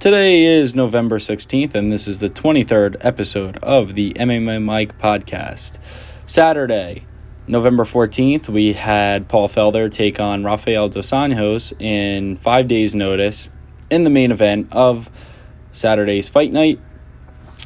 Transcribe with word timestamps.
Today 0.00 0.46
is 0.46 0.74
November 0.74 1.18
16th, 1.18 1.74
and 1.74 1.92
this 1.92 2.08
is 2.08 2.20
the 2.20 2.30
23rd 2.30 2.96
episode 3.02 3.58
of 3.58 3.92
the 3.92 4.14
MMA 4.14 4.62
Mike 4.62 4.98
podcast. 4.98 5.78
Saturday, 6.24 7.04
November 7.46 7.84
14th, 7.84 8.48
we 8.48 8.72
had 8.72 9.28
Paul 9.28 9.46
Felder 9.46 9.92
take 9.92 10.18
on 10.18 10.42
Rafael 10.42 10.88
Dos 10.88 11.10
Anjos 11.10 11.78
in 11.78 12.38
five 12.38 12.66
days' 12.66 12.94
notice 12.94 13.50
in 13.90 14.04
the 14.04 14.08
main 14.08 14.32
event 14.32 14.68
of 14.72 15.10
Saturday's 15.70 16.30
fight 16.30 16.50
night. 16.50 16.80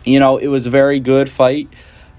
You 0.05 0.19
know, 0.19 0.37
it 0.37 0.49
was 0.49 0.67
a 0.67 0.71
very 0.71 0.99
good 0.99 1.31
fight. 1.31 1.69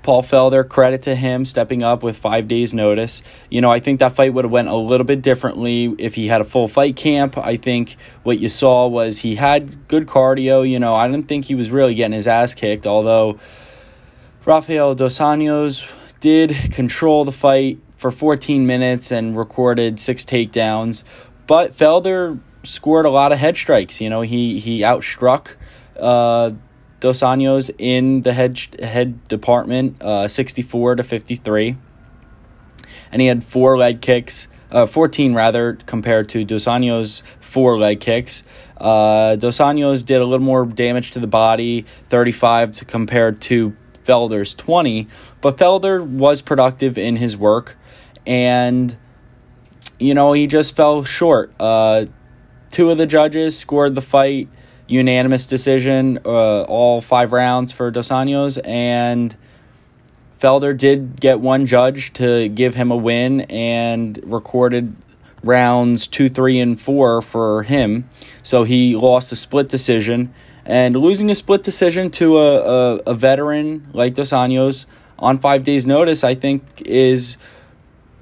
Paul 0.06 0.22
Felder, 0.22 0.70
credit 0.70 1.02
to 1.02 1.16
him 1.16 1.46
stepping 1.46 1.82
up 1.82 2.04
with 2.04 2.16
five 2.16 2.48
days' 2.48 2.76
notice. 2.76 3.24
You 3.50 3.60
know, 3.60 3.72
I 3.72 3.80
think 3.80 4.02
that 4.02 4.12
fight 4.12 4.36
would 4.36 4.46
have 4.46 4.52
went 4.52 4.68
a 4.68 4.76
little 4.76 5.04
bit 5.04 5.24
differently 5.24 5.96
if 5.98 6.14
he 6.14 6.28
had 6.28 6.42
a 6.42 6.44
full 6.44 6.68
fight 6.68 6.96
camp. 6.96 7.40
I 7.40 7.58
think 7.58 7.98
what 8.22 8.40
you 8.40 8.48
saw 8.48 8.88
was 8.88 9.18
he 9.18 9.34
had 9.34 9.88
good 9.88 10.06
cardio. 10.06 10.70
You 10.70 10.78
know, 10.78 10.94
I 10.94 11.08
didn't 11.08 11.28
think 11.28 11.46
he 11.46 11.56
was 11.56 11.72
really 11.72 11.96
getting 11.96 12.14
his 12.14 12.28
ass 12.28 12.54
kicked, 12.54 12.86
although 12.86 13.40
Rafael 14.46 14.94
Dos 14.94 15.18
Anjos 15.18 15.92
did 16.20 16.52
control 16.72 17.26
the 17.26 17.32
fight 17.32 17.80
for 17.98 18.12
14 18.12 18.68
minutes 18.68 19.12
and 19.12 19.36
recorded 19.36 20.00
six 20.00 20.24
takedowns. 20.24 21.04
But 21.48 21.72
Felder 21.72 22.40
scored 22.62 23.08
a 23.08 23.10
lot 23.10 23.32
of 23.32 23.40
head 23.40 23.58
strikes. 23.58 24.00
You 24.00 24.12
know, 24.12 24.22
he 24.22 24.60
he 24.60 24.82
outstruck 24.82 25.56
uh, 26.00 26.52
Dos 27.06 27.20
Anjos 27.20 27.70
in 27.78 28.24
the 28.24 28.34
head 28.34 28.58
head 28.82 29.28
department, 29.28 30.02
uh, 30.02 30.28
64 30.28 30.96
to 30.96 31.04
53. 31.04 31.78
And 33.12 33.22
he 33.22 33.28
had 33.28 33.44
four 33.44 33.78
leg 33.78 34.02
kicks, 34.02 34.48
uh, 34.72 34.88
14 34.88 35.36
rather, 35.36 35.74
compared 35.86 36.30
to 36.30 36.44
Dos 36.44 36.66
Anjos' 36.66 37.22
four 37.40 37.78
leg 37.78 38.00
kicks. 38.00 38.44
Uh, 38.78 39.36
Dos 39.36 39.60
Anjos 39.60 40.04
did 40.04 40.20
a 40.20 40.26
little 40.26 40.44
more 40.44 40.66
damage 40.66 41.12
to 41.12 41.20
the 41.20 41.28
body, 41.28 41.86
35 42.10 42.72
to 42.72 42.86
compared 42.86 43.40
to 43.42 43.76
Felder's 44.04 44.56
20. 44.56 45.08
But 45.42 45.58
Felder 45.58 46.04
was 46.04 46.42
productive 46.42 46.98
in 46.98 47.18
his 47.18 47.38
work, 47.38 47.78
and, 48.26 48.98
you 50.00 50.16
know, 50.16 50.34
he 50.34 50.48
just 50.48 50.76
fell 50.76 51.04
short. 51.04 51.54
Uh, 51.60 52.06
two 52.72 52.90
of 52.90 52.98
the 52.98 53.06
judges 53.06 53.56
scored 53.56 53.94
the 53.94 54.02
fight 54.02 54.50
unanimous 54.88 55.46
decision, 55.46 56.20
uh, 56.26 56.64
all 56.64 57.02
five 57.02 57.32
rounds 57.32 57.72
for 57.72 57.92
Dos 57.92 58.10
Anjos, 58.10 58.60
and 58.66 59.36
Felder 60.40 60.78
did 60.78 61.20
get 61.20 61.40
one 61.40 61.66
judge 61.66 62.14
to 62.14 62.50
give 62.50 62.76
him 62.76 62.92
a 62.92 62.96
win 62.96 63.42
and 63.42 64.20
recorded 64.24 64.96
rounds 65.44 66.08
two, 66.08 66.28
three, 66.30 66.60
and 66.60 66.80
four 66.80 67.22
for 67.22 67.64
him. 67.64 68.10
So 68.44 68.64
he 68.64 68.96
lost 68.96 69.32
a 69.32 69.36
split 69.36 69.70
decision. 69.70 70.34
And 70.68 70.96
losing 70.96 71.30
a 71.30 71.36
split 71.36 71.62
decision 71.62 72.10
to 72.12 72.40
a, 72.40 72.56
a, 72.58 72.96
a 73.08 73.14
veteran 73.14 73.88
like 73.94 74.16
Dos 74.16 74.32
Anjos 74.32 74.88
on 75.20 75.38
five 75.38 75.64
days' 75.64 75.86
notice, 75.86 76.24
I 76.24 76.34
think, 76.34 76.64
is 76.82 77.38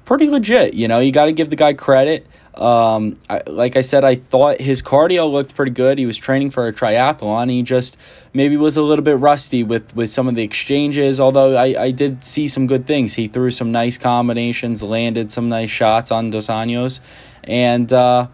pretty 0.04 0.28
legit. 0.28 0.74
You 0.74 0.86
know, 0.86 1.00
you 1.00 1.10
got 1.10 1.24
to 1.24 1.32
give 1.32 1.48
the 1.48 1.56
guy 1.56 1.72
credit. 1.72 2.26
Um, 2.56 3.18
I, 3.28 3.42
like 3.46 3.74
I 3.74 3.80
said, 3.80 4.04
I 4.04 4.14
thought 4.14 4.60
his 4.60 4.80
cardio 4.80 5.30
looked 5.30 5.56
pretty 5.56 5.72
good. 5.72 5.98
He 5.98 6.06
was 6.06 6.16
training 6.16 6.50
for 6.50 6.68
a 6.68 6.72
triathlon. 6.72 7.50
He 7.50 7.62
just 7.62 7.96
maybe 8.32 8.56
was 8.56 8.76
a 8.76 8.82
little 8.82 9.04
bit 9.04 9.18
rusty 9.18 9.62
with, 9.64 9.94
with 9.96 10.10
some 10.10 10.28
of 10.28 10.36
the 10.36 10.42
exchanges, 10.42 11.18
although 11.18 11.56
I, 11.56 11.84
I 11.84 11.90
did 11.90 12.24
see 12.24 12.46
some 12.46 12.66
good 12.66 12.86
things. 12.86 13.14
He 13.14 13.26
threw 13.26 13.50
some 13.50 13.72
nice 13.72 13.98
combinations, 13.98 14.82
landed 14.82 15.32
some 15.32 15.48
nice 15.48 15.70
shots 15.70 16.12
on 16.12 16.30
Dos 16.30 16.46
Anjos, 16.46 17.00
and 17.42 17.92
uh, 17.92 18.28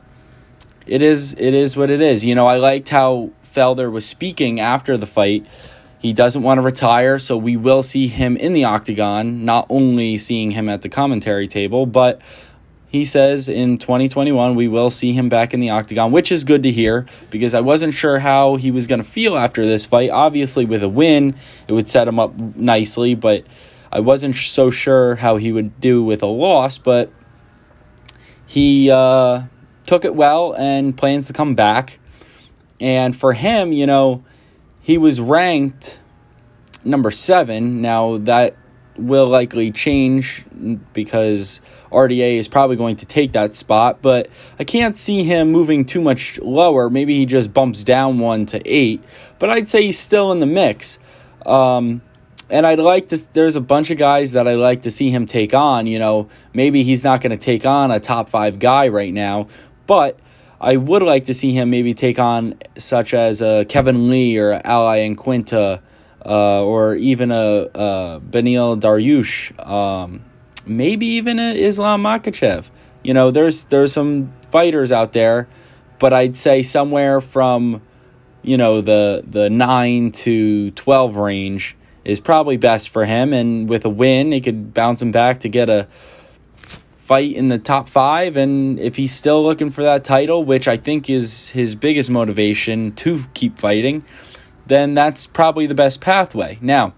it 0.87 1.01
is 1.03 1.35
it 1.39 1.55
is 1.55 1.77
what 1.77 1.91
it 1.91 2.01
is. 2.01 2.25
You 2.25 2.35
know, 2.35 2.47
I 2.47 2.57
liked 2.57 2.91
how 2.91 3.31
Felder 3.43 3.91
was 3.91 4.07
speaking 4.07 4.61
after 4.61 4.97
the 4.97 5.07
fight. 5.07 5.47
He 5.99 6.15
doesn't 6.15 6.43
want 6.43 6.59
to 6.59 6.63
retire, 6.63 7.19
so 7.19 7.37
we 7.37 7.57
will 7.57 7.83
see 7.83 8.09
him 8.09 8.37
in 8.39 8.55
the 8.55 8.65
octagon, 8.65 9.45
not 9.45 9.67
only 9.69 10.17
seeing 10.17 10.53
him 10.53 10.69
at 10.69 10.81
the 10.81 10.89
commentary 10.89 11.47
table, 11.47 11.85
but 11.85 12.23
he 12.91 13.05
says 13.05 13.49
in 13.49 13.79
2021 13.79 14.57
we 14.57 14.67
will 14.67 14.91
see 14.91 15.13
him 15.13 15.29
back 15.29 15.55
in 15.55 15.61
the 15.61 15.71
octagon, 15.71 16.11
which 16.11 16.33
is 16.33 16.43
good 16.43 16.65
to 16.65 16.73
hear 16.73 17.07
because 17.31 17.55
I 17.55 17.61
wasn't 17.61 17.95
sure 17.95 18.19
how 18.19 18.57
he 18.57 18.73
was 18.73 18.89
going 18.89 19.01
to 19.01 19.09
feel 19.09 19.37
after 19.37 19.65
this 19.65 19.87
fight. 19.87 20.11
Obviously, 20.11 20.65
with 20.65 20.83
a 20.83 20.89
win, 20.89 21.37
it 21.69 21.73
would 21.73 21.89
set 21.89 22.09
him 22.09 22.19
up 22.19 22.37
nicely, 22.37 23.15
but 23.15 23.45
I 23.93 24.01
wasn't 24.01 24.35
so 24.35 24.71
sure 24.71 25.15
how 25.15 25.37
he 25.37 25.53
would 25.53 25.81
do 25.81 26.03
with 26.03 26.21
a 26.25 26.27
loss. 26.27 26.79
But 26.79 27.13
he 28.45 28.91
uh, 28.91 29.43
took 29.87 30.05
it 30.05 30.17
well 30.17 30.53
and 30.55 30.97
plans 30.97 31.29
to 31.29 31.33
come 31.33 31.55
back. 31.55 32.01
And 32.81 33.15
for 33.15 33.35
him, 33.35 33.73
you 33.73 33.87
know, 33.87 34.25
he 34.81 34.99
was 34.99 35.21
ranked 35.21 36.01
number 36.83 37.13
seven. 37.13 37.81
Now, 37.81 38.19
that 38.19 38.57
will 39.01 39.27
likely 39.27 39.71
change 39.71 40.45
because 40.93 41.61
RDA 41.91 42.37
is 42.37 42.49
probably 42.49 42.77
going 42.77 42.97
to 42.97 43.07
take 43.07 43.33
that 43.33 43.55
spot, 43.55 44.01
but 44.03 44.29
I 44.59 44.65
can't 44.65 44.97
see 44.97 45.25
him 45.25 45.51
moving 45.51 45.85
too 45.85 46.01
much 46.01 46.39
lower. 46.39 46.89
Maybe 46.91 47.17
he 47.17 47.27
just 47.27 47.53
bumps 47.53 47.83
down 47.83 48.19
one 48.19 48.47
to 48.47 48.63
eight, 48.65 49.03
but 49.39 49.51
I'd 49.51 49.69
say 49.69 49.83
he's 49.83 49.99
still 49.99 50.33
in 50.33 50.39
the 50.39 50.47
mix. 50.47 50.99
Um, 51.45 52.03
and 52.49 52.67
I'd 52.67 52.81
like 52.81 53.09
to, 53.09 53.33
there's 53.33 53.57
a 53.57 53.61
bunch 53.61 53.91
of 53.91 53.99
guys 53.99 54.33
that 54.33 54.47
I'd 54.49 54.55
like 54.55 54.83
to 54.83 54.91
see 54.91 55.11
him 55.11 55.27
take 55.27 55.55
on. 55.55 55.87
You 55.87 55.99
know, 55.99 56.29
maybe 56.53 56.83
he's 56.83 57.05
not 57.05 57.21
going 57.21 57.31
to 57.31 57.43
take 57.43 57.65
on 57.65 57.91
a 57.91 58.01
top 58.01 58.29
five 58.29 58.59
guy 58.59 58.89
right 58.89 59.13
now, 59.13 59.49
but 59.87 60.19
I 60.61 60.77
would 60.77 61.03
like 61.03 61.25
to 61.27 61.35
see 61.35 61.53
him 61.53 61.71
maybe 61.71 61.95
take 61.95 62.19
on 62.19 62.59
such 62.77 63.15
as 63.15 63.41
a 63.41 63.65
Kevin 63.69 64.11
Lee 64.11 64.37
or 64.37 64.61
Al 64.65 64.83
Iaquinta 64.83 65.81
uh, 66.25 66.65
or 66.65 66.95
even 66.97 67.31
a, 67.31 67.69
a 67.75 68.21
Beneil 68.21 68.79
Dariush, 68.79 69.67
um, 69.67 70.25
maybe 70.67 71.07
even 71.07 71.39
a 71.39 71.55
Islam 71.55 72.03
Makhachev. 72.03 72.67
You 73.03 73.15
know, 73.15 73.31
there's 73.31 73.65
there's 73.65 73.93
some 73.93 74.33
fighters 74.51 74.93
out 74.93 75.13
there, 75.13 75.49
but 75.99 76.13
I'd 76.13 76.37
say 76.37 76.63
somewhere 76.63 77.21
from 77.21 77.83
you 78.43 78.57
know 78.57 78.81
the 78.81 79.25
the 79.27 79.49
nine 79.49 80.13
to 80.13 80.71
twelve 80.73 81.17
range 81.17 81.77
is 82.05 82.21
probably 82.21 82.57
best 82.57 82.89
for 82.91 83.05
him. 83.05 83.33
And 83.33 83.69
with 83.69 83.85
a 83.85 83.91
win, 83.91 84.33
he 84.33 84.41
could 84.41 84.75
bounce 84.75 85.01
him 85.01 85.13
back 85.13 85.41
to 85.41 85.49
get 85.49 85.69
a 85.69 85.87
fight 87.11 87.35
in 87.35 87.49
the 87.49 87.59
top 87.59 87.89
five. 87.89 88.37
And 88.37 88.79
if 88.79 88.97
he's 88.97 89.13
still 89.13 89.43
looking 89.43 89.71
for 89.71 89.83
that 89.83 90.05
title, 90.05 90.45
which 90.45 90.69
I 90.69 90.77
think 90.77 91.11
is 91.11 91.49
his 91.49 91.75
biggest 91.75 92.11
motivation 92.11 92.93
to 92.93 93.25
keep 93.35 93.59
fighting 93.59 94.05
then 94.71 94.95
that's 94.95 95.27
probably 95.27 95.67
the 95.67 95.75
best 95.75 96.01
pathway. 96.01 96.57
Now, 96.63 96.95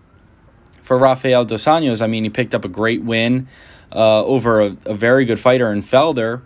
for 0.82 0.98
Rafael 0.98 1.44
Dos 1.44 1.64
Anjos, 1.64 2.02
I 2.02 2.06
mean, 2.06 2.22
he 2.22 2.30
picked 2.30 2.54
up 2.54 2.64
a 2.64 2.68
great 2.68 3.02
win 3.02 3.48
uh, 3.90 4.22
over 4.24 4.60
a, 4.60 4.76
a, 4.86 4.94
very 4.94 5.24
good 5.24 5.40
fighter 5.40 5.72
in 5.72 5.82
Felder. 5.82 6.42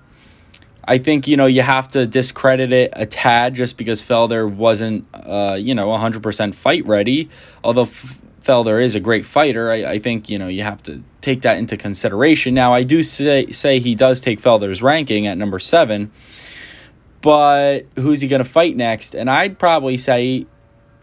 I 0.85 0.99
think, 0.99 1.27
you 1.27 1.37
know, 1.37 1.47
you 1.47 1.63
have 1.63 1.89
to 1.89 2.07
discredit 2.07 2.73
it 2.73 2.93
a 2.95 3.07
tad 3.07 3.55
just 3.55 3.77
because 3.77 4.05
Felder 4.05 4.49
wasn't, 4.49 5.07
uh, 5.13 5.57
you 5.61 5.75
know, 5.75 5.87
100% 5.87 6.55
fight 6.55 6.87
ready. 6.87 7.29
Although 7.65 7.83
F- 7.83 8.21
Felder 8.43 8.83
is 8.83 8.95
a 8.95 9.01
great 9.01 9.27
fighter, 9.27 9.71
I, 9.71 9.85
I 9.85 9.99
think, 9.99 10.31
you 10.31 10.39
know, 10.39 10.47
you 10.47 10.63
have 10.63 10.83
to 10.85 11.03
take 11.21 11.43
that 11.43 11.59
into 11.59 11.77
consideration. 11.77 12.55
Now, 12.55 12.73
I 12.73 12.85
do 12.85 13.03
say, 13.03 13.51
say 13.51 13.81
he 13.81 13.97
does 13.97 14.21
take 14.21 14.41
Felder's 14.41 14.81
ranking 14.81 15.27
at 15.27 15.37
number 15.37 15.59
seven, 15.59 16.13
but 17.21 17.87
who's 17.97 18.21
he 18.21 18.29
going 18.29 18.43
to 18.43 18.49
fight 18.49 18.77
next? 18.77 19.15
And 19.17 19.29
I'd 19.29 19.59
probably 19.59 19.97
say 19.97 20.47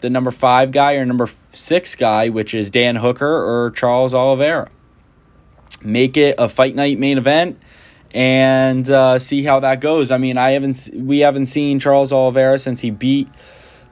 the 0.03 0.09
number 0.09 0.31
five 0.31 0.71
guy 0.71 0.95
or 0.95 1.05
number 1.05 1.27
six 1.51 1.95
guy, 1.95 2.27
which 2.27 2.53
is 2.53 2.69
Dan 2.69 2.97
Hooker 2.97 3.25
or 3.25 3.71
Charles 3.71 4.13
Oliveira. 4.13 4.69
Make 5.81 6.17
it 6.17 6.35
a 6.37 6.49
fight 6.49 6.75
night 6.75 6.99
main 6.99 7.17
event 7.17 7.57
and 8.13 8.87
uh, 8.89 9.17
see 9.17 9.43
how 9.43 9.61
that 9.61 9.79
goes. 9.79 10.11
I 10.11 10.17
mean, 10.17 10.37
I 10.37 10.51
haven't 10.51 10.89
we 10.93 11.19
haven't 11.19 11.45
seen 11.45 11.79
Charles 11.79 12.11
Oliveira 12.11 12.59
since 12.59 12.81
he 12.81 12.91
beat 12.91 13.29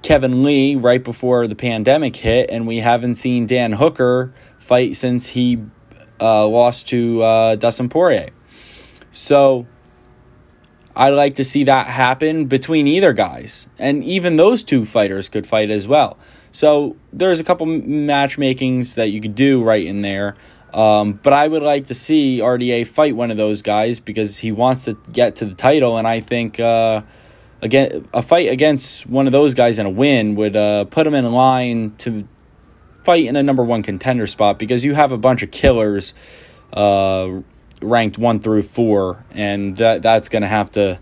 Kevin 0.02 0.44
Lee 0.44 0.76
right 0.76 1.02
before 1.02 1.48
the 1.48 1.56
pandemic 1.56 2.18
hit, 2.18 2.52
and 2.52 2.68
we 2.68 2.80
haven't 2.80 3.16
seen 3.16 3.48
Dan 3.48 3.72
Hooker 3.72 4.34
fight 4.60 4.98
since 4.98 5.28
he 5.28 5.64
uh, 6.20 6.46
lost 6.46 6.90
to 6.90 7.24
uh, 7.24 7.56
Dustin 7.56 7.88
Poirier. 7.88 8.32
So 9.12 9.66
I'd 10.96 11.10
like 11.10 11.36
to 11.36 11.44
see 11.44 11.64
that 11.66 11.88
happen 11.88 12.46
between 12.46 12.88
either 12.88 13.14
guys. 13.14 13.68
And 13.80 14.04
even 14.04 14.36
those 14.36 14.64
two 14.64 14.86
fighters 14.86 15.30
could 15.30 15.48
fight 15.48 15.70
as 15.70 15.88
well. 15.88 16.18
So 16.52 16.98
there's 17.14 17.40
a 17.40 17.44
couple 17.44 17.66
matchmakings 17.66 18.96
that 18.96 19.12
you 19.12 19.22
could 19.22 19.36
do 19.36 19.64
right 19.64 19.86
in 19.86 20.02
there. 20.02 20.36
Um, 20.74 21.14
but 21.14 21.34
I 21.34 21.48
would 21.48 21.64
like 21.64 21.88
to 21.88 21.94
see 21.94 22.40
RDA 22.40 22.88
fight 22.88 23.16
one 23.16 23.32
of 23.32 23.38
those 23.38 23.62
guys 23.62 24.00
because 24.00 24.38
he 24.38 24.52
wants 24.52 24.86
to 24.86 24.98
get 25.12 25.38
to 25.38 25.46
the 25.46 25.56
title. 25.56 25.98
And 25.98 26.08
I 26.08 26.22
think 26.22 26.60
uh, 26.60 27.02
again 27.62 28.08
a 28.14 28.22
fight 28.22 28.50
against 28.50 29.06
one 29.06 29.28
of 29.28 29.34
those 29.34 29.54
guys 29.54 29.78
and 29.78 29.88
a 29.88 29.92
win 29.92 30.36
would 30.36 30.56
uh, 30.56 30.86
put 30.86 31.08
him 31.08 31.14
in 31.14 31.30
line 31.32 31.96
to 32.00 32.28
fight 33.04 33.26
in 33.26 33.36
a 33.36 33.44
number 33.44 33.64
one 33.64 33.84
contender 33.84 34.28
spot 34.28 34.60
because 34.60 34.84
you 34.84 34.94
have 34.94 35.12
a 35.12 35.18
bunch 35.18 35.44
of 35.44 35.52
killers 35.52 36.14
uh, 36.74 37.42
ranked 37.82 38.18
one 38.18 38.40
through 38.40 38.64
four, 38.64 39.24
and 39.32 39.78
that 39.78 40.02
that's 40.02 40.30
going 40.30 40.42
to 40.42 40.48
have 40.48 40.72
to 40.72 41.00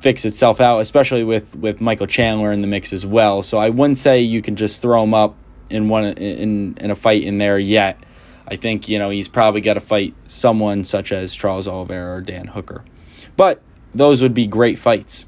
fix 0.00 0.24
itself 0.24 0.60
out, 0.60 0.80
especially 0.80 1.24
with 1.24 1.56
with 1.56 1.80
Michael 1.80 2.06
Chandler 2.06 2.52
in 2.52 2.60
the 2.60 2.66
mix 2.66 2.92
as 2.92 3.06
well. 3.06 3.42
So 3.42 3.58
I 3.58 3.70
wouldn't 3.70 3.98
say 3.98 4.20
you 4.20 4.42
can 4.42 4.56
just 4.56 4.82
throw 4.82 5.02
him 5.02 5.14
up 5.14 5.36
in 5.68 5.88
one 5.88 6.04
in 6.04 6.76
in 6.78 6.90
a 6.90 6.96
fight 6.96 7.22
in 7.22 7.38
there 7.38 7.58
yet. 7.58 8.02
I 8.48 8.56
think 8.56 8.88
you 8.88 8.98
know 8.98 9.10
he's 9.10 9.28
probably 9.28 9.60
got 9.60 9.74
to 9.74 9.80
fight 9.80 10.14
someone 10.26 10.84
such 10.84 11.12
as 11.12 11.34
Charles 11.34 11.68
Oliveira 11.68 12.16
or 12.16 12.20
Dan 12.20 12.48
Hooker, 12.48 12.84
but 13.36 13.62
those 13.94 14.22
would 14.22 14.34
be 14.34 14.46
great 14.46 14.78
fights. 14.78 15.24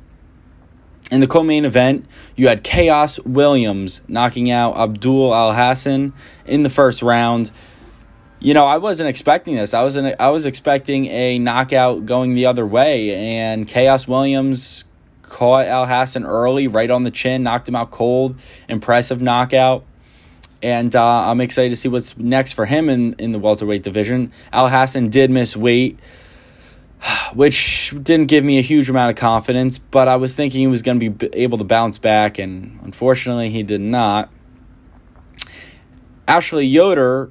In 1.10 1.20
the 1.20 1.26
co-main 1.26 1.66
event, 1.66 2.06
you 2.36 2.48
had 2.48 2.64
Khaos 2.64 3.24
Williams 3.26 4.00
knocking 4.08 4.50
out 4.50 4.76
Abdul 4.76 5.30
Alhassan 5.30 6.14
in 6.46 6.62
the 6.62 6.70
first 6.70 7.02
round. 7.02 7.50
You 8.42 8.54
know, 8.54 8.66
I 8.66 8.78
wasn't 8.78 9.08
expecting 9.08 9.54
this. 9.54 9.72
I 9.72 9.84
was 9.84 9.96
in, 9.96 10.16
I 10.18 10.30
was 10.30 10.46
expecting 10.46 11.06
a 11.06 11.38
knockout 11.38 12.06
going 12.06 12.34
the 12.34 12.46
other 12.46 12.66
way, 12.66 13.14
and 13.38 13.68
Khaos 13.68 14.08
Williams 14.08 14.84
caught 15.22 15.66
Alhassan 15.66 16.26
early, 16.26 16.66
right 16.66 16.90
on 16.90 17.04
the 17.04 17.12
chin, 17.12 17.44
knocked 17.44 17.68
him 17.68 17.76
out 17.76 17.92
cold. 17.92 18.36
Impressive 18.68 19.22
knockout. 19.22 19.84
And 20.60 20.94
uh, 20.96 21.30
I'm 21.30 21.40
excited 21.40 21.70
to 21.70 21.76
see 21.76 21.88
what's 21.88 22.16
next 22.18 22.54
for 22.54 22.66
him 22.66 22.88
in, 22.88 23.14
in 23.14 23.30
the 23.30 23.38
welterweight 23.38 23.84
division. 23.84 24.32
Alhassan 24.52 25.10
did 25.10 25.30
miss 25.30 25.56
weight 25.56 26.00
which 27.34 27.94
didn't 28.02 28.26
give 28.26 28.42
me 28.42 28.58
a 28.58 28.62
huge 28.62 28.90
amount 28.90 29.10
of 29.10 29.16
confidence, 29.16 29.78
but 29.78 30.08
I 30.08 30.16
was 30.16 30.34
thinking 30.34 30.60
he 30.60 30.66
was 30.66 30.82
going 30.82 30.98
to 30.98 31.10
be 31.10 31.28
able 31.32 31.58
to 31.58 31.64
bounce 31.64 31.98
back, 31.98 32.40
and 32.40 32.80
unfortunately, 32.82 33.50
he 33.50 33.62
did 33.62 33.80
not. 33.80 34.30
Ashley 36.26 36.66
Yoder 36.66 37.30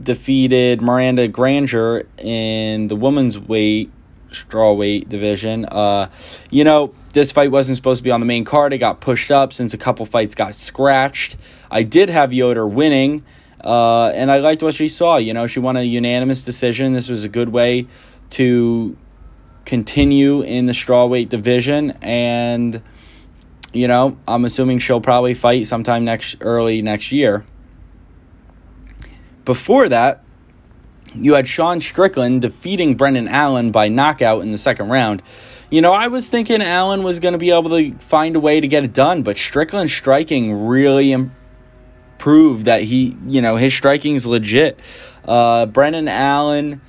defeated 0.00 0.82
Miranda 0.82 1.28
Granger 1.28 2.06
in 2.18 2.88
the 2.88 2.96
women's 2.96 3.38
weight 3.38 3.90
strawweight 4.30 5.08
division. 5.08 5.64
Uh, 5.64 6.10
you 6.50 6.64
know, 6.64 6.94
this 7.12 7.32
fight 7.32 7.50
wasn't 7.50 7.76
supposed 7.76 7.98
to 8.00 8.04
be 8.04 8.10
on 8.10 8.20
the 8.20 8.26
main 8.26 8.44
card. 8.44 8.72
It 8.72 8.78
got 8.78 9.00
pushed 9.00 9.30
up 9.30 9.52
since 9.52 9.72
a 9.74 9.78
couple 9.78 10.04
fights 10.04 10.34
got 10.34 10.54
scratched. 10.54 11.36
I 11.70 11.82
did 11.82 12.10
have 12.10 12.32
Yoder 12.32 12.66
winning, 12.66 13.24
uh, 13.62 14.08
and 14.08 14.30
I 14.30 14.38
liked 14.38 14.62
what 14.62 14.74
she 14.74 14.88
saw. 14.88 15.16
You 15.16 15.32
know, 15.34 15.46
she 15.46 15.60
won 15.60 15.76
a 15.76 15.82
unanimous 15.82 16.42
decision. 16.42 16.92
This 16.92 17.08
was 17.08 17.24
a 17.24 17.28
good 17.28 17.48
way 17.48 17.86
to 18.30 18.96
continue 19.64 20.42
in 20.42 20.66
the 20.66 20.72
strawweight 20.72 21.28
division 21.28 21.92
and 22.02 22.82
you 23.72 23.88
know 23.88 24.16
i'm 24.28 24.44
assuming 24.44 24.78
she'll 24.78 25.00
probably 25.00 25.34
fight 25.34 25.66
sometime 25.66 26.04
next 26.04 26.36
early 26.40 26.82
next 26.82 27.12
year 27.12 27.44
before 29.44 29.88
that 29.88 30.22
you 31.14 31.34
had 31.34 31.46
sean 31.46 31.80
strickland 31.80 32.42
defeating 32.42 32.96
brendan 32.96 33.28
allen 33.28 33.70
by 33.70 33.88
knockout 33.88 34.42
in 34.42 34.50
the 34.50 34.58
second 34.58 34.88
round. 34.88 35.22
You 35.70 35.80
know 35.80 35.92
i 35.92 36.08
was 36.08 36.28
thinking 36.28 36.62
allen 36.62 37.02
was 37.02 37.18
going 37.20 37.32
to 37.32 37.38
be 37.38 37.50
able 37.50 37.70
to 37.70 37.94
find 37.98 38.36
a 38.36 38.40
way 38.40 38.60
to 38.60 38.68
get 38.68 38.84
it 38.84 38.92
done 38.92 39.22
but 39.22 39.36
strickland 39.36 39.90
striking 39.90 40.66
really 40.66 41.12
improved 41.12 42.66
that 42.66 42.82
he 42.82 43.16
you 43.26 43.42
know 43.42 43.56
his 43.56 43.74
striking 43.74 44.14
is 44.14 44.26
legit. 44.26 44.78
Uh, 45.24 45.66
brendan 45.66 46.08
allen 46.08 46.80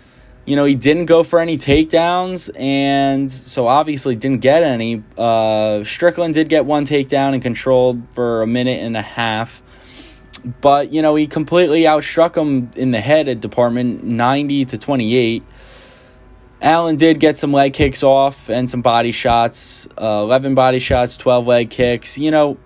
you 0.46 0.56
know, 0.56 0.66
he 0.66 0.76
didn't 0.76 1.06
go 1.06 1.24
for 1.24 1.40
any 1.40 1.58
takedowns, 1.58 2.50
and 2.56 3.32
so 3.32 3.68
obviously 3.68 4.16
didn't 4.16 4.42
get 4.42 4.62
any. 4.62 5.04
Uh, 5.18 5.84
Strickland 5.84 6.36
did 6.36 6.50
get 6.50 6.66
one 6.66 6.86
takedown 6.86 7.34
and 7.34 7.42
controlled 7.42 8.04
for 8.14 8.44
a 8.44 8.48
minute 8.48 8.80
and 8.80 8.96
a 8.96 9.02
half, 9.02 9.64
but 10.62 10.94
you 10.94 11.02
know 11.02 11.16
he 11.16 11.28
completely 11.28 11.82
outstruck 11.82 12.36
him 12.36 12.72
in 12.76 12.92
the 12.92 13.02
head 13.02 13.28
at 13.28 13.42
department, 13.42 14.04
ninety 14.04 14.66
to 14.66 14.78
twenty 14.78 15.16
eight. 15.16 15.44
Allen 16.62 16.96
did 16.96 17.20
get 17.20 17.38
some 17.38 17.52
leg 17.52 17.74
kicks 17.74 18.02
off 18.02 18.50
and 18.50 18.70
some 18.70 18.82
body 18.82 19.12
shots, 19.12 19.88
uh, 20.02 20.22
eleven 20.24 20.56
body 20.56 20.80
shots, 20.80 21.18
twelve 21.18 21.48
leg 21.48 21.70
kicks. 21.70 22.18
You 22.18 22.32
know, 22.32 22.58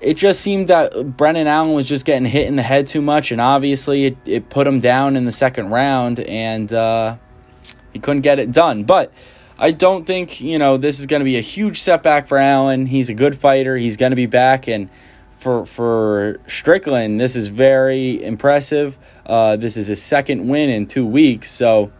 it 0.00 0.14
just 0.14 0.40
seemed 0.40 0.68
that 0.68 1.16
Brendan 1.16 1.46
Allen 1.46 1.72
was 1.72 1.88
just 1.88 2.04
getting 2.04 2.26
hit 2.26 2.46
in 2.46 2.56
the 2.56 2.62
head 2.62 2.86
too 2.86 3.00
much, 3.00 3.32
and 3.32 3.40
obviously 3.40 4.06
it, 4.06 4.16
it 4.24 4.50
put 4.50 4.66
him 4.66 4.78
down 4.78 5.16
in 5.16 5.24
the 5.24 5.32
second 5.32 5.70
round, 5.70 6.20
and 6.20 6.72
uh, 6.72 7.16
he 7.92 7.98
couldn't 7.98 8.22
get 8.22 8.38
it 8.38 8.52
done. 8.52 8.84
But 8.84 9.12
I 9.58 9.70
don't 9.70 10.04
think 10.04 10.40
you 10.40 10.58
know 10.58 10.76
this 10.76 11.00
is 11.00 11.06
going 11.06 11.20
to 11.20 11.24
be 11.24 11.38
a 11.38 11.42
huge 11.42 11.80
setback 11.80 12.26
for 12.26 12.38
Allen. 12.38 12.86
He's 12.86 13.08
a 13.08 13.14
good 13.14 13.38
fighter. 13.38 13.76
He's 13.76 13.96
going 13.96 14.10
to 14.10 14.16
be 14.16 14.26
back, 14.26 14.68
and 14.68 14.90
for 15.36 15.66
for 15.66 16.40
Strickland, 16.46 17.20
this 17.20 17.36
is 17.36 17.48
very 17.48 18.22
impressive. 18.22 18.98
Uh, 19.24 19.56
this 19.56 19.76
is 19.76 19.86
his 19.86 20.02
second 20.02 20.48
win 20.48 20.70
in 20.70 20.86
two 20.86 21.06
weeks, 21.06 21.50
so 21.50 21.92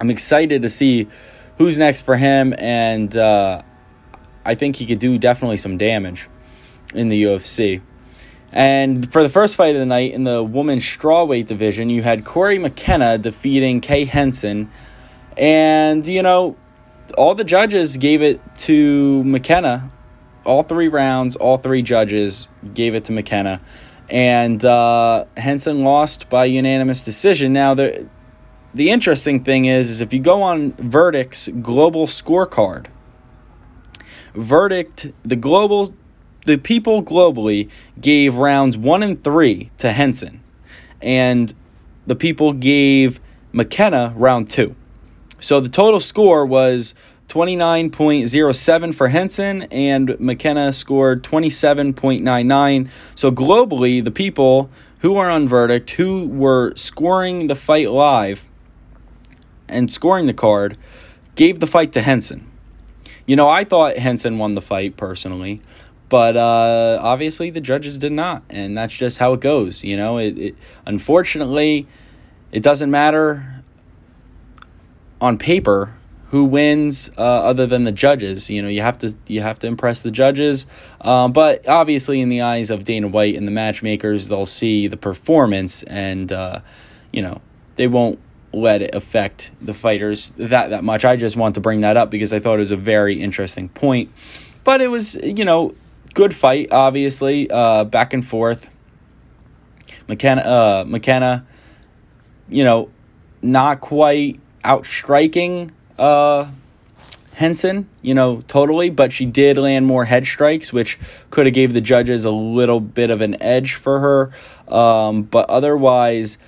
I'm 0.00 0.10
excited 0.10 0.62
to 0.62 0.68
see 0.68 1.08
who's 1.58 1.78
next 1.78 2.02
for 2.02 2.16
him, 2.16 2.54
and 2.58 3.16
uh, 3.16 3.62
I 4.44 4.54
think 4.54 4.76
he 4.76 4.86
could 4.86 4.98
do 4.98 5.18
definitely 5.18 5.58
some 5.58 5.76
damage 5.76 6.28
in 6.94 7.08
the 7.08 7.22
UFC. 7.22 7.82
And 8.52 9.10
for 9.10 9.22
the 9.22 9.30
first 9.30 9.56
fight 9.56 9.74
of 9.74 9.80
the 9.80 9.86
night 9.86 10.12
in 10.12 10.24
the 10.24 10.42
women's 10.42 10.84
strawweight 10.84 11.46
division, 11.46 11.88
you 11.88 12.02
had 12.02 12.24
Cory 12.24 12.58
McKenna 12.58 13.16
defeating 13.16 13.80
Kay 13.80 14.04
Hansen, 14.04 14.70
And, 15.38 16.06
you 16.06 16.22
know, 16.22 16.56
all 17.16 17.34
the 17.34 17.44
judges 17.44 17.96
gave 17.96 18.20
it 18.20 18.40
to 18.58 19.24
McKenna. 19.24 19.90
All 20.44 20.62
three 20.62 20.88
rounds, 20.88 21.36
all 21.36 21.56
three 21.56 21.82
judges 21.82 22.48
gave 22.74 22.94
it 22.94 23.04
to 23.04 23.12
McKenna. 23.12 23.60
And 24.10 24.64
uh, 24.64 25.24
Hansen 25.36 25.80
lost 25.80 26.28
by 26.28 26.46
unanimous 26.46 27.02
decision. 27.02 27.52
Now, 27.52 27.74
the, 27.74 28.08
the 28.74 28.90
interesting 28.90 29.44
thing 29.44 29.64
is, 29.66 29.88
is 29.88 30.00
if 30.00 30.12
you 30.12 30.20
go 30.20 30.42
on 30.42 30.72
Verdict's 30.72 31.48
global 31.48 32.06
scorecard, 32.06 32.86
Verdict, 34.34 35.12
the 35.24 35.36
global 35.36 35.94
the 36.44 36.56
people 36.56 37.02
globally 37.02 37.68
gave 38.00 38.34
rounds 38.34 38.76
one 38.76 39.02
and 39.02 39.22
three 39.22 39.70
to 39.78 39.92
Hansen, 39.92 40.42
and 41.00 41.54
the 42.06 42.16
people 42.16 42.52
gave 42.52 43.20
McKenna 43.52 44.12
round 44.16 44.50
two. 44.50 44.74
So 45.38 45.60
the 45.60 45.68
total 45.68 46.00
score 46.00 46.46
was 46.46 46.94
29.07 47.32 48.94
for 48.94 49.08
Hansen, 49.08 49.62
and 49.62 50.20
McKenna 50.20 50.70
scored 50.70 51.22
27.99. 51.22 52.90
So 53.14 53.32
globally, 53.32 54.04
the 54.04 54.10
people 54.10 54.68
who 54.98 55.16
are 55.16 55.30
on 55.30 55.48
verdict, 55.48 55.92
who 55.92 56.26
were 56.26 56.74
scoring 56.76 57.46
the 57.46 57.56
fight 57.56 57.90
live 57.90 58.46
and 59.66 59.90
scoring 59.90 60.26
the 60.26 60.34
card, 60.34 60.76
gave 61.34 61.60
the 61.60 61.66
fight 61.66 61.92
to 61.92 62.02
Hansen. 62.02 62.50
You 63.26 63.36
know, 63.36 63.48
I 63.48 63.64
thought 63.64 63.96
Hansen 63.96 64.36
won 64.36 64.52
the 64.52 64.60
fight 64.60 64.98
personally, 64.98 65.62
but 66.10 66.36
uh, 66.36 66.98
obviously, 67.00 67.48
the 67.48 67.62
judges 67.62 67.96
did 67.96 68.12
not, 68.12 68.42
and 68.50 68.76
that's 68.76 68.94
just 68.94 69.16
how 69.16 69.32
it 69.32 69.40
goes. 69.40 69.82
You 69.82 69.96
know, 69.96 70.18
it, 70.18 70.36
it 70.36 70.54
unfortunately 70.84 71.86
it 72.50 72.62
doesn't 72.62 72.90
matter 72.90 73.64
on 75.18 75.38
paper 75.38 75.94
who 76.32 76.44
wins 76.44 77.10
uh, 77.18 77.20
other 77.20 77.66
than 77.66 77.84
the 77.84 77.92
judges. 77.92 78.48
You 78.48 78.62
know, 78.62 78.68
you 78.68 78.80
have 78.80 78.96
to 78.98 79.14
you 79.28 79.42
have 79.42 79.58
to 79.60 79.66
impress 79.66 80.00
the 80.00 80.10
judges. 80.10 80.66
Um, 81.02 81.32
but 81.32 81.68
obviously, 81.68 82.22
in 82.22 82.30
the 82.30 82.40
eyes 82.40 82.70
of 82.70 82.84
Dana 82.84 83.06
White 83.06 83.36
and 83.36 83.46
the 83.46 83.52
matchmakers, 83.52 84.28
they'll 84.28 84.46
see 84.46 84.88
the 84.88 84.96
performance, 84.96 85.82
and 85.84 86.32
uh, 86.32 86.60
you 87.12 87.20
know 87.20 87.42
they 87.76 87.86
won't 87.86 88.18
let 88.54 88.80
it 88.82 88.94
affect 88.94 89.50
the 89.60 89.74
fighters 89.74 90.30
that 90.38 90.70
that 90.70 90.82
much. 90.82 91.04
I 91.04 91.16
just 91.16 91.36
want 91.36 91.54
to 91.56 91.60
bring 91.60 91.82
that 91.82 91.98
up 91.98 92.10
because 92.10 92.32
I 92.32 92.40
thought 92.40 92.54
it 92.54 92.60
was 92.60 92.72
a 92.72 92.76
very 92.76 93.20
interesting 93.20 93.68
point. 93.68 94.10
But 94.64 94.80
it 94.80 94.88
was, 94.88 95.16
you 95.16 95.44
know, 95.44 95.74
good 96.14 96.34
fight, 96.34 96.72
obviously, 96.72 97.50
uh, 97.50 97.84
back 97.84 98.14
and 98.14 98.26
forth. 98.26 98.70
McKenna, 100.08 100.42
uh, 100.42 100.84
McKenna, 100.86 101.44
you 102.48 102.64
know, 102.64 102.90
not 103.42 103.80
quite 103.80 104.40
outstriking 104.64 105.72
uh, 105.98 106.50
Hansen, 107.34 107.88
you 108.02 108.14
know, 108.14 108.42
totally, 108.42 108.90
but 108.90 109.12
she 109.12 109.26
did 109.26 109.56
land 109.58 109.86
more 109.86 110.04
head 110.04 110.26
strikes, 110.26 110.72
which 110.72 110.98
could 111.30 111.46
have 111.46 111.54
gave 111.54 111.72
the 111.72 111.80
judges 111.80 112.24
a 112.24 112.30
little 112.30 112.80
bit 112.80 113.10
of 113.10 113.20
an 113.20 113.40
edge 113.42 113.74
for 113.74 114.00
her. 114.00 114.74
Um, 114.74 115.22
but 115.22 115.48
otherwise, 115.48 116.38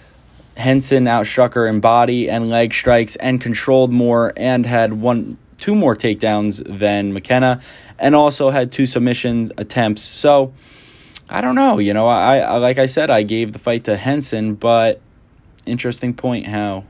Hansen 0.56 1.04
outstruck 1.04 1.54
her 1.54 1.66
in 1.66 1.80
body 1.80 2.28
and 2.28 2.48
leg 2.48 2.72
strikes 2.72 3.16
and 3.16 3.40
controlled 3.40 3.90
more 3.90 4.32
and 4.36 4.66
had 4.66 4.92
one 4.92 5.38
two 5.58 5.74
more 5.74 5.96
takedowns 5.96 6.62
than 6.78 7.12
McKenna 7.12 7.60
and 7.98 8.14
also 8.14 8.50
had 8.50 8.70
two 8.70 8.86
submission 8.86 9.50
attempts. 9.56 10.02
So 10.02 10.52
I 11.28 11.40
don't 11.40 11.54
know. 11.54 11.78
You 11.78 11.94
know, 11.94 12.06
I, 12.06 12.38
I 12.38 12.56
like 12.58 12.78
I 12.78 12.86
said, 12.86 13.10
I 13.10 13.22
gave 13.22 13.52
the 13.52 13.58
fight 13.58 13.84
to 13.84 13.96
Hansen, 13.96 14.54
but 14.54 15.00
interesting 15.64 16.14
point 16.14 16.46
how 16.46 16.84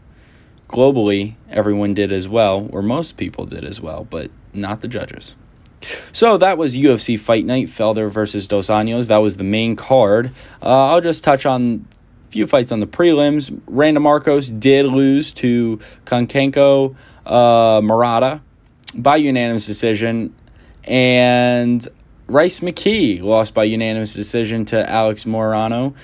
globally 0.68 1.35
everyone 1.50 1.94
did 1.94 2.12
as 2.12 2.28
well, 2.28 2.68
or 2.73 2.83
most 2.83 3.16
people 3.16 3.47
did 3.47 3.64
as 3.64 3.80
well, 3.80 4.06
but 4.09 4.30
not 4.52 4.80
the 4.80 4.88
judges. 4.88 5.35
So 6.12 6.38
that 6.38 6.59
was 6.59 6.76
UFC 6.76 7.18
Fight 7.18 7.44
Night, 7.44 7.66
Felder 7.66 8.11
versus 8.11 8.47
Dos 8.47 8.68
Anjos. 8.68 9.09
That 9.09 9.18
was 9.18 9.37
the 9.37 9.44
main 9.44 9.76
card. 9.76 10.30
Uh, 10.62 10.90
I'll 10.90 11.00
just 11.00 11.25
touch 11.25 11.47
on 11.47 11.87
a 12.26 12.30
few 12.30 12.47
fights 12.47 12.73
on 12.73 12.80
the 12.80 12.87
prelims. 12.87 13.59
Randa 13.66 14.00
Markos 14.00 14.59
did 14.59 14.87
lose 14.87 15.33
to 15.35 15.80
Kanako 16.06 16.97
uh, 17.26 17.80
Murata 17.83 18.40
by 18.94 19.16
unanimous 19.16 19.66
decision. 19.66 20.35
And 20.85 21.87
Rhys 22.26 22.61
McKee 22.61 23.23
lost 23.23 23.54
by 23.54 23.64
unanimous 23.64 24.14
decision 24.14 24.64
to 24.66 24.88
Alex 24.88 25.25
Morono. 25.25 25.94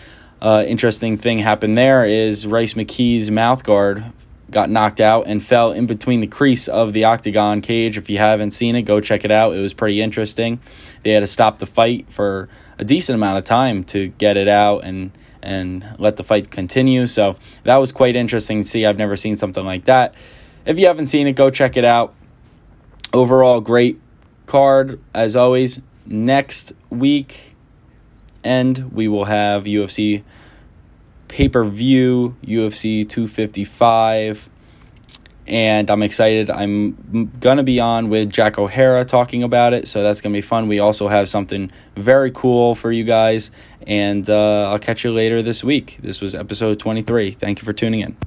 Uh, 0.41 0.65
interesting 0.67 1.19
thing 1.19 1.39
happened 1.39 1.77
there 1.77 2.05
is 2.05 2.47
Rhys 2.47 2.75
McKee's 2.75 3.31
mouth 3.31 3.63
guard 3.63 4.05
got 4.51 4.71
knocked 4.71 5.01
out 5.01 5.27
and 5.27 5.43
fell 5.43 5.73
in 5.73 5.87
between 5.87 6.21
the 6.21 6.27
crease 6.27 6.69
of 6.69 6.93
the 6.93 7.05
octagon 7.05 7.61
cage. 7.61 7.97
If 7.97 8.11
you 8.11 8.19
haven't 8.19 8.51
seen 8.53 8.77
it, 8.77 8.83
go 8.83 9.01
check 9.01 9.25
it 9.25 9.31
out. 9.31 9.55
It 9.55 9.61
was 9.61 9.75
pretty 9.75 10.01
interesting. 10.01 10.61
They 11.03 11.11
had 11.11 11.21
to 11.21 11.27
stop 11.27 11.59
the 11.59 11.67
fight 11.67 12.11
for 12.11 12.49
a 12.79 12.85
decent 12.85 13.15
amount 13.15 13.39
of 13.39 13.45
time 13.45 13.85
to 13.85 14.09
get 14.09 14.37
it 14.37 14.49
out 14.49 14.85
and 14.85 15.13
and 15.43 15.97
let 15.99 16.17
the 16.17 16.25
fight 16.25 16.51
continue. 16.51 17.07
So 17.07 17.37
that 17.65 17.77
was 17.77 17.93
quite 17.93 18.15
interesting 18.15 18.63
to 18.63 18.69
see. 18.69 18.85
I've 18.85 18.99
never 18.99 19.17
seen 19.17 19.37
something 19.37 19.65
like 19.65 19.85
that. 19.85 20.15
If 20.67 20.79
you 20.79 20.87
haven't 20.87 21.07
seen 21.07 21.27
it, 21.27 21.33
go 21.33 21.49
check 21.51 21.77
it 21.77 21.85
out. 21.85 22.15
Overall, 23.13 23.61
great 23.61 24.01
card 24.47 25.01
as 25.15 25.37
always. 25.37 25.81
Next 26.05 26.73
week, 26.91 27.55
and 28.45 28.93
we 28.93 29.09
will 29.09 29.27
have 29.27 29.65
UFC 29.65 30.23
pay 31.31 31.49
per 31.49 31.65
view, 31.65 32.37
UFC 32.45 33.09
255. 33.09 34.51
And 35.47 35.91
I'm 35.91 36.03
excited. 36.03 36.51
I'm 36.51 37.31
going 37.41 37.57
to 37.57 37.65
be 37.65 37.81
on 37.81 38.09
with 38.09 38.31
Jack 38.31 38.59
O'Hara 38.59 39.05
talking 39.05 39.43
about 39.43 39.73
it. 39.73 39.89
So 39.89 40.03
that's 40.03 40.21
going 40.21 40.33
to 40.33 40.37
be 40.37 40.43
fun. 40.43 40.69
We 40.69 40.79
also 40.79 41.09
have 41.09 41.29
something 41.29 41.73
very 41.97 42.31
cool 42.31 42.75
for 42.75 42.93
you 42.93 43.03
guys. 43.03 43.51
And 43.85 44.29
uh, 44.29 44.71
I'll 44.71 44.79
catch 44.79 45.03
you 45.03 45.13
later 45.13 45.43
this 45.43 45.65
week. 45.65 45.99
This 46.03 46.21
was 46.21 46.35
episode 46.35 46.79
23. 46.79 47.33
Thank 47.33 47.61
you 47.61 47.65
for 47.65 47.73
tuning 47.73 48.01
in. 48.01 48.17